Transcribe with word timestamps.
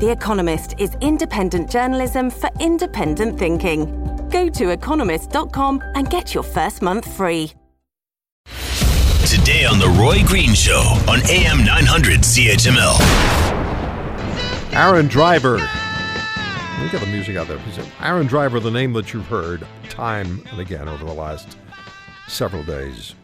The 0.00 0.10
Economist 0.10 0.76
is 0.78 0.96
independent 1.02 1.70
journalism 1.70 2.30
for 2.30 2.48
independent 2.58 3.38
thinking. 3.38 3.84
Go 4.30 4.48
to 4.48 4.70
economist.com 4.70 5.82
and 5.94 6.08
get 6.08 6.32
your 6.32 6.42
first 6.42 6.80
month 6.80 7.04
free. 7.18 7.52
Today 9.26 9.66
on 9.66 9.78
The 9.78 9.94
Roy 10.00 10.24
Green 10.24 10.54
Show 10.54 10.80
on 11.06 11.20
AM 11.28 11.66
900 11.66 12.20
CHML. 12.20 12.98
Aaron 14.72 15.06
Driver. 15.06 15.58
Let 15.58 16.82
me 16.82 16.88
get 16.90 17.02
the 17.02 17.06
music 17.08 17.36
out 17.36 17.46
there. 17.46 17.60
Aaron 18.00 18.26
Driver, 18.26 18.58
the 18.58 18.70
name 18.70 18.94
that 18.94 19.12
you've 19.12 19.26
heard 19.26 19.66
time 19.90 20.42
and 20.50 20.60
again 20.60 20.88
over 20.88 21.04
the 21.04 21.12
last 21.12 21.58
several 22.26 22.62
days 22.62 23.14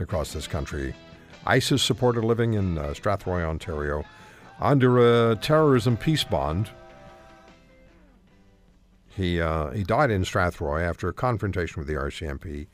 across 0.00 0.32
this 0.32 0.48
country. 0.48 0.96
ISIS 1.46 1.80
supporter 1.80 2.24
living 2.24 2.54
in 2.54 2.76
uh, 2.76 2.86
Strathroy, 2.88 3.44
Ontario 3.44 4.04
under 4.60 5.30
a 5.30 5.36
terrorism 5.36 5.96
peace 5.96 6.24
bond. 6.24 6.70
He, 9.08 9.40
uh, 9.40 9.70
he 9.70 9.82
died 9.82 10.10
in 10.10 10.22
Strathroy 10.22 10.82
after 10.82 11.08
a 11.08 11.12
confrontation 11.12 11.80
with 11.80 11.88
the 11.88 11.94
RCMP 11.94 12.68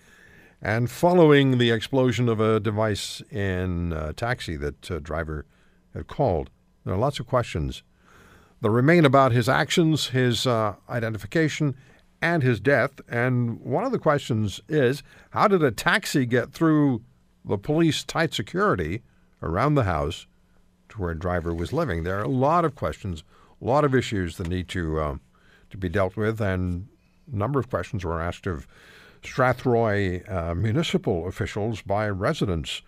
and 0.61 0.91
following 0.91 1.59
the 1.59 1.71
explosion 1.71 2.29
of 2.29 2.41
a 2.41 2.59
device 2.59 3.23
in 3.31 3.93
a 3.93 4.13
taxi 4.13 4.57
that 4.57 4.91
uh, 4.91 4.99
Driver 4.99 5.47
had 5.95 6.07
called. 6.07 6.51
There 6.85 6.95
are 6.95 6.99
lots 6.99 7.21
of 7.21 7.27
questions 7.27 7.83
that 8.63 8.71
remain 8.71 9.05
about 9.05 9.33
his 9.33 9.49
actions, 9.49 10.09
his 10.09 10.47
uh, 10.47 10.77
identification, 10.89 11.77
and 12.23 12.43
his 12.43 12.61
death. 12.61 13.01
And 13.09 13.61
one 13.61 13.85
of 13.85 13.93
the 13.93 13.99
questions 13.99 14.63
is 14.69 15.03
how 15.31 15.49
did 15.49 15.63
a 15.63 15.71
taxi 15.71 16.25
get 16.25 16.53
through 16.53 17.03
the 17.45 17.59
police 17.59 18.03
tight 18.03 18.33
security 18.33 19.03
around 19.43 19.75
the 19.75 19.85
house 19.85 20.27
to 20.91 21.01
where 21.01 21.11
a 21.11 21.19
driver 21.19 21.55
was 21.55 21.73
living. 21.73 22.05
There 22.05 22.19
are 22.19 22.25
a 22.25 22.29
lot 22.29 22.65
of 22.65 22.75
questions, 22.75 23.25
a 23.61 23.65
lot 23.65 23.85
of 23.85 23.95
issues 23.95 24.37
that 24.37 24.49
need 24.49 24.69
to 24.69 25.01
um, 25.01 25.21
to 25.71 25.77
be 25.77 25.89
dealt 25.89 26.17
with, 26.17 26.41
and 26.41 26.89
a 27.33 27.37
number 27.37 27.59
of 27.59 27.71
questions 27.71 28.05
were 28.05 28.21
asked 28.21 28.47
of 28.47 28.67
Strathroy 29.23 30.31
uh, 30.31 30.55
municipal 30.55 31.27
officials 31.27 31.81
by 31.81 32.09
residents 32.09 32.83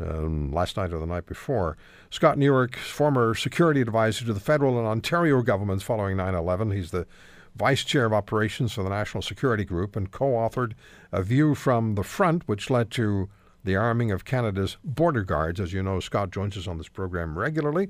um, 0.00 0.52
last 0.52 0.76
night 0.76 0.92
or 0.92 0.98
the 0.98 1.06
night 1.06 1.26
before. 1.26 1.76
Scott 2.10 2.38
Newark, 2.38 2.76
former 2.76 3.34
security 3.34 3.80
advisor 3.80 4.24
to 4.24 4.32
the 4.32 4.40
federal 4.40 4.78
and 4.78 4.86
Ontario 4.86 5.42
governments 5.42 5.84
following 5.84 6.16
9 6.16 6.34
11, 6.34 6.70
he's 6.70 6.90
the 6.90 7.06
vice 7.54 7.84
chair 7.84 8.04
of 8.04 8.12
operations 8.12 8.72
for 8.72 8.82
the 8.82 8.90
National 8.90 9.22
Security 9.22 9.64
Group 9.64 9.96
and 9.96 10.10
co 10.10 10.26
authored 10.26 10.72
A 11.12 11.22
View 11.22 11.54
from 11.54 11.94
the 11.94 12.02
Front, 12.02 12.46
which 12.46 12.70
led 12.70 12.90
to 12.92 13.28
the 13.66 13.76
arming 13.76 14.12
of 14.12 14.24
Canada's 14.24 14.78
border 14.82 15.22
guards. 15.22 15.60
As 15.60 15.72
you 15.72 15.82
know, 15.82 16.00
Scott 16.00 16.30
joins 16.30 16.56
us 16.56 16.66
on 16.66 16.78
this 16.78 16.88
program 16.88 17.38
regularly. 17.38 17.88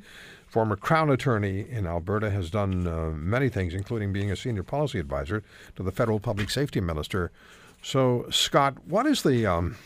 Former 0.49 0.75
Crown 0.75 1.11
Attorney 1.11 1.67
in 1.69 1.87
Alberta 1.87 2.31
has 2.31 2.51
done 2.51 2.87
uh, 2.87 3.11
many 3.11 3.49
things, 3.49 3.75
including 3.75 4.13
being 4.13 4.31
a 4.31 4.37
senior 4.37 4.63
policy 4.63 4.99
advisor 4.99 5.43
to 5.77 5.83
the 5.83 5.93
federal 5.93 6.19
public 6.19 6.51
safety 6.51 6.81
minister. 6.81 7.31
So, 7.83 8.27
Scott, 8.31 8.87
what 8.87 9.07
is 9.07 9.23
the 9.23 9.47
um, 9.47 9.77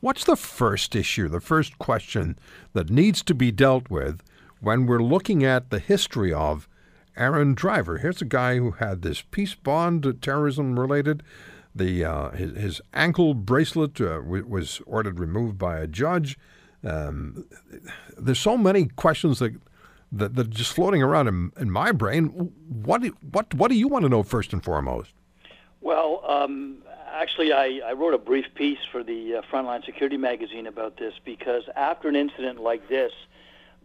what's 0.00 0.24
the 0.24 0.36
first 0.36 0.94
issue, 0.94 1.28
the 1.28 1.40
first 1.40 1.78
question 1.78 2.38
that 2.72 2.88
needs 2.88 3.22
to 3.24 3.34
be 3.34 3.50
dealt 3.50 3.90
with 3.90 4.22
when 4.60 4.86
we're 4.86 5.02
looking 5.02 5.44
at 5.44 5.70
the 5.70 5.80
history 5.80 6.32
of 6.32 6.68
Aaron 7.16 7.54
Driver? 7.54 7.98
Here's 7.98 8.22
a 8.22 8.24
guy 8.24 8.56
who 8.56 8.70
had 8.72 9.02
this 9.02 9.22
peace 9.22 9.56
bond, 9.56 10.22
terrorism 10.22 10.78
related 10.78 11.24
the 11.78 12.04
uh, 12.04 12.30
his, 12.30 12.56
his, 12.56 12.80
ankle 12.92 13.34
bracelet 13.34 14.00
uh, 14.00 14.16
w- 14.18 14.46
was 14.46 14.80
ordered 14.86 15.18
removed 15.18 15.58
by 15.58 15.78
a 15.78 15.86
judge. 15.86 16.38
Um, 16.84 17.46
there's 18.16 18.38
so 18.38 18.56
many 18.56 18.86
questions 18.86 19.38
that 19.38 19.54
that, 20.12 20.34
that 20.34 20.46
are 20.46 20.50
just 20.50 20.72
floating 20.72 21.02
around 21.02 21.28
in, 21.28 21.52
in 21.58 21.70
my 21.70 21.92
brain. 21.92 22.26
What 22.68 23.02
what 23.32 23.54
what 23.54 23.68
do 23.68 23.76
you 23.76 23.88
want 23.88 24.04
to 24.04 24.08
know 24.08 24.22
first 24.22 24.52
and 24.52 24.62
foremost? 24.62 25.12
Well, 25.80 26.24
um, 26.28 26.78
actually, 27.06 27.52
I, 27.52 27.80
I, 27.86 27.92
wrote 27.92 28.12
a 28.12 28.18
brief 28.18 28.46
piece 28.54 28.78
for 28.90 29.04
the 29.04 29.36
uh, 29.36 29.42
Frontline 29.50 29.84
Security 29.84 30.16
magazine 30.16 30.66
about 30.66 30.96
this 30.96 31.14
because 31.24 31.62
after 31.76 32.08
an 32.08 32.16
incident 32.16 32.60
like 32.60 32.88
this, 32.88 33.12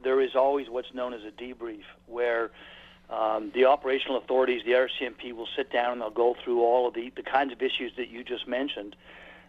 there 0.04 0.20
is 0.20 0.36
always 0.36 0.70
what's 0.70 0.94
known 0.94 1.14
as 1.14 1.22
a 1.24 1.32
debrief, 1.32 1.84
where 2.08 2.52
um, 3.10 3.52
the 3.54 3.66
operational 3.66 4.18
authorities, 4.18 4.64
the 4.66 4.72
RCMP, 4.72 5.34
will 5.34 5.48
sit 5.56 5.72
down 5.72 5.94
and 5.94 6.02
they'll 6.02 6.10
go 6.10 6.36
through 6.44 6.62
all 6.62 6.88
of 6.88 6.94
the, 6.94 7.12
the 7.16 7.24
kinds 7.24 7.52
of 7.52 7.62
issues 7.62 7.92
that 7.98 8.10
you 8.10 8.24
just 8.24 8.48
mentioned, 8.48 8.96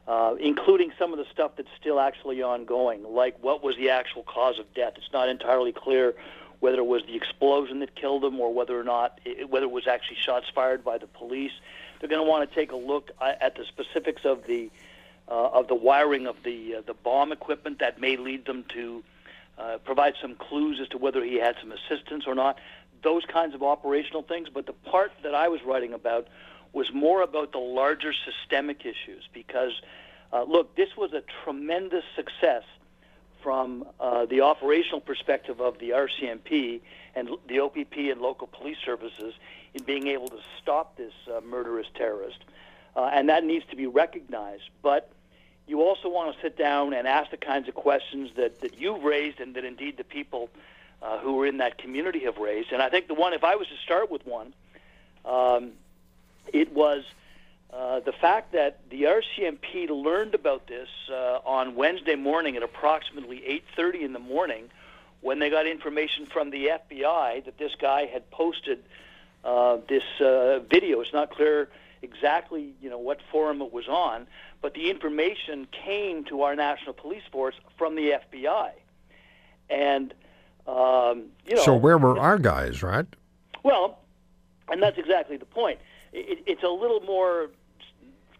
uh, 0.07 0.35
including 0.41 0.93
some 0.99 1.13
of 1.13 1.19
the 1.19 1.25
stuff 1.33 1.53
that's 1.57 1.69
still 1.81 1.99
actually 1.99 2.43
ongoing, 2.43 3.03
like 3.05 3.43
what 3.43 3.63
was 3.63 3.77
the 3.77 3.91
actual 3.91 4.23
cause 4.23 4.59
of 4.59 4.73
death. 4.75 4.95
It's 4.97 5.13
not 5.13 5.29
entirely 5.29 5.73
clear 5.73 6.15
whether 6.61 6.79
it 6.79 6.87
was 6.87 7.03
the 7.07 7.15
explosion 7.15 7.81
that 7.81 7.95
killed 7.95 8.25
him 8.25 8.41
or 8.41 8.53
whether 8.53 8.79
or 8.79 8.85
not 8.85 9.21
it, 9.25 9.51
whether 9.51 9.67
it 9.67 9.71
was 9.71 9.87
actually 9.87 10.17
shots 10.17 10.47
fired 10.55 10.85
by 10.85 10.99
the 10.99 11.07
police. 11.07 11.53
They're 12.01 12.09
going 12.09 12.25
to 12.25 12.29
want 12.29 12.49
to 12.49 12.55
take 12.55 12.73
a 12.73 12.77
look 12.77 13.11
at 13.21 13.57
the 13.57 13.65
specifics 13.65 14.25
of 14.25 14.47
the 14.47 14.71
uh, 15.29 15.49
of 15.49 15.69
the 15.69 15.75
wiring 15.75 16.27
of 16.27 16.37
the 16.45 16.77
uh, 16.77 16.83
the 16.87 16.95
bomb 16.95 17.33
equipment 17.33 17.79
that 17.79 18.01
may 18.01 18.17
lead 18.17 18.45
them 18.45 18.65
to 18.69 19.03
uh, 19.59 19.79
provide 19.85 20.15
some 20.21 20.35
clues 20.35 20.81
as 20.81 20.89
to 20.89 20.99
whether 20.99 21.25
he 21.25 21.37
had 21.37 21.55
some 21.61 21.73
assistance 21.73 22.25
or 22.27 22.35
not 22.35 22.59
those 23.05 23.25
kinds 23.27 23.55
of 23.55 23.63
operational 23.63 24.23
things. 24.23 24.49
But 24.53 24.67
the 24.67 24.73
part 24.73 25.13
that 25.23 25.35
I 25.35 25.49
was 25.49 25.61
writing 25.63 25.93
about 25.93 26.27
was 26.73 26.93
more 26.93 27.23
about 27.23 27.53
the 27.53 27.59
larger 27.59 28.13
systemic 28.13 28.81
issues 28.81 29.29
because, 29.33 29.73
uh, 30.33 30.43
look, 30.43 30.75
this 30.75 30.97
was 30.97 31.13
a 31.13 31.23
tremendous 31.45 32.05
success 32.17 32.65
from 33.43 33.87
uh, 34.01 34.25
the 34.27 34.41
operational 34.41 35.01
perspective 35.01 35.61
of 35.61 35.79
the 35.79 35.91
RCMP 35.91 36.81
and 37.15 37.29
the 37.47 37.61
OPP 37.61 37.97
and 37.97 38.21
local 38.21 38.49
police 38.49 38.79
services 38.85 39.35
in 39.75 39.85
being 39.85 40.09
able 40.09 40.29
to 40.29 40.39
stop 40.61 40.97
this 40.97 41.13
uh, 41.29 41.41
murderous 41.43 41.87
terrorist. 41.95 42.39
Uh, 42.97 43.11
and 43.13 43.29
that 43.29 43.45
needs 43.45 43.65
to 43.71 43.77
be 43.77 43.87
recognized. 43.87 44.71
But 44.83 45.13
you 45.67 45.83
also 45.83 46.09
want 46.09 46.35
to 46.35 46.43
sit 46.43 46.57
down 46.57 46.95
and 46.95 47.07
ask 47.07 47.31
the 47.31 47.37
kinds 47.37 47.69
of 47.69 47.75
questions 47.75 48.31
that, 48.37 48.61
that 48.61 48.79
you've 48.79 49.03
raised 49.03 49.41
and 49.41 49.55
that 49.55 49.65
indeed 49.65 49.97
the 49.97 50.05
people 50.05 50.49
uh, 51.05 51.19
who 51.19 51.41
are 51.43 51.47
in 51.47 51.59
that 51.59 51.79
community 51.79 52.21
have 52.21 52.39
raised. 52.39 52.73
And 52.73 52.81
I 52.81 52.89
think 52.89 53.09
the 53.09 53.15
one, 53.15 53.35
if 53.35 53.45
I 53.45 53.57
was 53.57 53.69
to 53.69 53.77
start 53.85 54.11
with 54.11 54.27
one, 54.27 54.55
um, 55.25 55.73
it 56.53 56.73
was 56.73 57.05
uh, 57.73 58.01
the 58.01 58.13
fact 58.13 58.53
that 58.53 58.89
the 58.89 59.03
RCMP 59.03 59.91
learned 59.91 60.35
about 60.35 60.67
this 60.67 60.89
uh, 61.11 61.41
on 61.45 61.75
Wednesday 61.75 62.15
morning 62.15 62.57
at 62.57 62.63
approximately 62.63 63.63
8:30 63.77 64.03
in 64.03 64.13
the 64.13 64.19
morning, 64.19 64.71
when 65.21 65.39
they 65.39 65.51
got 65.51 65.67
information 65.67 66.27
from 66.27 66.51
the 66.51 66.69
FBI 66.69 67.45
that 67.45 67.59
this 67.59 67.75
guy 67.81 68.07
had 68.07 68.31
posted 68.31 68.85
uh, 69.45 69.79
this 69.89 70.05
uh, 70.21 70.61
video. 70.71 71.01
It's 71.01 71.13
not 71.13 71.31
clear 71.31 71.69
exactly, 72.03 72.75
you 72.81 72.91
know, 72.91 72.99
what 72.99 73.21
forum 73.31 73.61
it 73.63 73.73
was 73.73 73.89
on, 73.89 74.27
but 74.63 74.75
the 74.75 74.91
information 74.91 75.67
came 75.71 76.25
to 76.25 76.43
our 76.43 76.55
national 76.55 76.93
police 76.93 77.23
force 77.33 77.55
from 77.77 77.95
the 77.95 78.21
FBI, 78.33 78.71
and 79.69 80.15
um, 80.67 81.27
you 81.47 81.57
know, 81.57 81.63
so 81.63 81.75
where 81.75 81.99
were 81.99 82.19
our 82.19 82.39
guys, 82.39 82.83
right? 82.83 83.07
Well, 83.63 83.99
and 84.69 84.83
that's 84.83 84.99
exactly 84.99 85.37
the 85.37 85.45
point. 85.45 85.79
It, 86.13 86.43
it's 86.47 86.63
a 86.63 86.69
little 86.69 87.01
more 87.01 87.51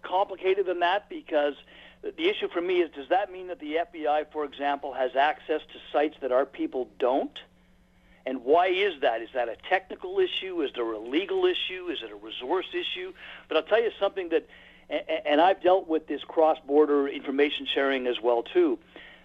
complicated 0.03 0.67
than 0.67 0.81
that 0.81 1.09
because 1.09 1.55
the 2.03 2.29
issue 2.29 2.49
for 2.49 2.61
me 2.61 2.81
is 2.81 2.91
does 2.93 3.09
that 3.09 3.33
mean 3.33 3.49
that 3.49 3.61
the 3.61 3.77
FBI, 3.77 4.27
for 4.33 4.45
example, 4.45 4.93
has 4.93 5.17
access 5.17 5.61
to 5.73 5.79
sites 5.93 6.17
that 6.21 6.33
our 6.33 6.47
people 6.47 6.89
don't? 6.99 7.39
And 8.27 8.43
why 8.45 8.69
is 8.69 9.01
that? 9.03 9.21
Is 9.21 9.29
that 9.35 9.49
a 9.49 9.57
technical 9.69 10.19
issue? 10.19 10.63
Is 10.63 10.71
there 10.75 10.91
a 10.93 10.99
legal 10.99 11.45
issue? 11.45 11.89
Is 11.91 11.99
it 12.03 12.11
a 12.11 12.17
resource 12.17 12.67
issue? 12.73 13.13
But 13.49 13.59
I'll 13.59 13.63
tell 13.65 13.83
you 13.83 13.91
something 14.01 14.31
that, 14.31 14.47
and 15.27 15.41
I've 15.41 15.63
dealt 15.63 15.89
with 15.89 16.07
this 16.07 16.23
cross-border 16.25 17.09
information 17.09 17.67
sharing 17.67 18.07
as 18.07 18.21
well 18.23 18.43
too. 18.43 18.79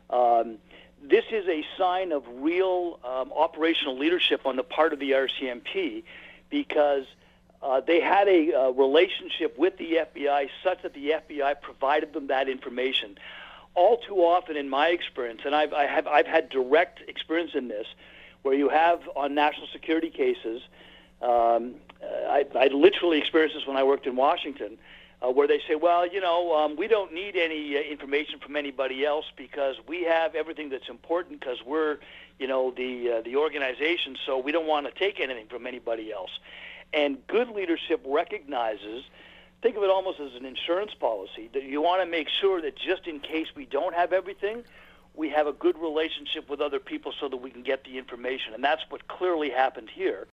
Um, 0.10 0.58
this 1.02 1.26
is 1.32 1.48
a 1.48 1.66
sign 1.78 2.12
of 2.12 2.24
real 2.36 3.00
um, 3.04 3.32
operational 3.36 3.98
leadership 3.98 4.46
on 4.46 4.56
the 4.56 4.64
part 4.64 4.94
of 4.94 5.00
the 5.00 5.12
RCMP 5.12 6.04
because 6.50 7.06
uh, 7.62 7.82
they 7.82 8.00
had 8.00 8.28
a 8.28 8.54
uh, 8.54 8.70
relationship 8.72 9.58
with 9.58 9.78
the 9.78 10.00
FBI 10.16 10.50
such 10.64 10.82
that 10.84 10.94
the 10.94 11.12
FBI 11.12 11.62
provided 11.62 12.14
them 12.14 12.28
that 12.28 12.48
information. 12.48 13.18
All 13.76 13.98
too 13.98 14.18
often, 14.18 14.58
in 14.58 14.70
my 14.70 14.88
experience, 14.88 15.42
and 15.46 15.56
I've, 15.56 15.74
I 15.74 15.86
have, 15.86 16.08
I've 16.08 16.26
had 16.26 16.50
direct 16.50 17.02
experience 17.08 17.52
in 17.54 17.68
this, 17.68 17.88
where 18.42 18.56
you 18.56 18.70
have 18.70 19.02
on 19.16 19.36
national 19.36 19.68
security 19.68 20.10
cases. 20.10 20.62
Um, 21.22 21.76
I, 22.02 22.46
I 22.56 22.68
literally 22.68 23.20
experienced 23.20 23.56
this 23.56 23.68
when 23.68 23.78
I 23.78 23.84
worked 23.84 24.08
in 24.08 24.16
Washington, 24.16 24.78
uh, 25.22 25.30
where 25.30 25.48
they 25.48 25.62
say, 25.68 25.76
well, 25.76 26.08
you 26.08 26.22
know, 26.22 26.56
um, 26.56 26.76
we 26.76 26.88
don't 26.88 27.14
need 27.14 27.36
any 27.36 27.78
uh, 27.78 27.82
information 27.82 28.40
from 28.40 28.56
anybody 28.56 29.06
else 29.06 29.26
because 29.36 29.76
we 29.88 30.04
have 30.04 30.36
everything 30.36 30.70
that's 30.70 30.90
important 30.90 31.40
because 31.40 31.58
we're, 31.66 31.98
you 32.40 32.48
know, 32.48 32.72
the 32.72 33.12
uh, 33.12 33.22
the 33.22 33.36
organization, 33.36 34.16
so 34.26 34.38
we 34.38 34.52
don't 34.52 34.68
want 34.68 34.86
to 34.86 34.92
take 34.98 35.20
anything 35.20 35.48
from 35.48 35.68
anybody 35.68 36.12
else. 36.12 36.32
And 36.94 37.18
good 37.28 37.50
leadership 37.50 38.02
recognizes 38.06 39.04
think 39.62 39.76
of 39.76 39.84
it 39.84 39.90
almost 39.90 40.20
as 40.20 40.34
an 40.36 40.46
insurance 40.46 40.94
policy 40.94 41.50
that 41.54 41.64
you 41.64 41.82
want 41.82 42.02
to 42.02 42.10
make 42.10 42.30
sure 42.30 42.62
that 42.62 42.76
just 42.78 43.08
in 43.08 43.20
case 43.20 43.48
we 43.56 43.66
don't 43.66 43.94
have 43.94 44.14
everything, 44.14 44.64
we 45.16 45.30
have 45.30 45.48
a 45.48 45.54
good 45.54 45.78
relationship 45.78 46.50
with 46.50 46.62
other 46.62 46.80
people 46.80 47.14
so 47.20 47.28
that 47.28 47.38
we 47.38 47.52
can 47.52 47.64
get 47.64 47.84
the 47.84 47.98
information. 47.98 48.54
And 48.54 48.64
that's 48.64 48.82
what 48.90 49.08
clearly 49.08 49.50
happened 49.50 49.90
here. 49.94 50.28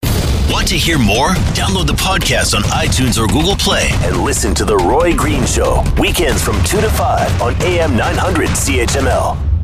Want 0.66 0.72
to 0.72 0.80
hear 0.80 0.98
more? 0.98 1.30
Download 1.54 1.86
the 1.86 1.94
podcast 1.94 2.56
on 2.56 2.64
iTunes 2.64 3.24
or 3.24 3.28
Google 3.28 3.56
Play 3.56 3.90
and 4.02 4.18
listen 4.24 4.56
to 4.56 4.66
The 4.66 4.76
Roy 4.76 5.14
Green 5.14 5.46
Show, 5.46 5.84
weekends 6.00 6.42
from 6.42 6.56
2 6.64 6.82
to 6.82 6.90
5 6.90 7.40
on 7.40 7.62
AM 7.62 7.96
900 7.96 8.50
CHML. 8.50 9.55